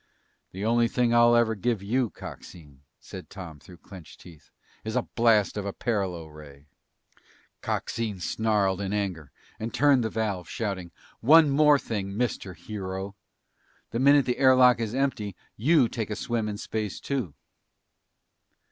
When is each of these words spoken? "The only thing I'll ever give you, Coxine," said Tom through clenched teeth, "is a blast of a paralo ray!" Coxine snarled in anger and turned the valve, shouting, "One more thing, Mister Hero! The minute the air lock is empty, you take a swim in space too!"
"The 0.51 0.65
only 0.65 0.87
thing 0.87 1.13
I'll 1.13 1.35
ever 1.35 1.53
give 1.53 1.83
you, 1.83 2.09
Coxine," 2.09 2.79
said 2.99 3.29
Tom 3.29 3.59
through 3.59 3.77
clenched 3.77 4.21
teeth, 4.21 4.49
"is 4.83 4.95
a 4.95 5.03
blast 5.03 5.57
of 5.57 5.65
a 5.67 5.73
paralo 5.73 6.25
ray!" 6.25 6.65
Coxine 7.61 8.19
snarled 8.19 8.81
in 8.81 8.93
anger 8.93 9.31
and 9.59 9.71
turned 9.71 10.03
the 10.03 10.09
valve, 10.09 10.49
shouting, 10.49 10.89
"One 11.19 11.51
more 11.51 11.77
thing, 11.77 12.17
Mister 12.17 12.55
Hero! 12.55 13.15
The 13.91 13.99
minute 13.99 14.25
the 14.25 14.39
air 14.39 14.55
lock 14.55 14.79
is 14.79 14.95
empty, 14.95 15.35
you 15.55 15.87
take 15.87 16.09
a 16.09 16.15
swim 16.15 16.49
in 16.49 16.57
space 16.57 16.99
too!" 16.99 17.35